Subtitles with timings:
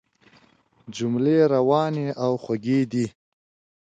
[0.95, 3.05] جملې روانې او خوږې دي.